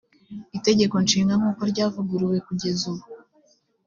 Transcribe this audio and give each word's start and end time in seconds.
itegeko 0.57 0.95
nshinga 1.05 1.33
nk’uko 1.39 1.61
ryavuguruwe 1.71 2.37
kugeza 2.47 2.83
ubu 2.91 3.05